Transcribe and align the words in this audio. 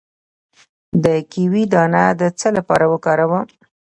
د 1.03 1.05
کیوي 1.31 1.63
دانه 1.73 2.03
د 2.19 2.23
څه 2.39 2.47
لپاره 2.57 2.85
وکاروم؟ 2.93 3.43